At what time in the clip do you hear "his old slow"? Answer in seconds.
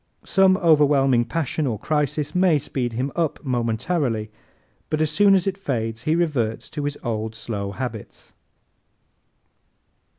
6.85-7.69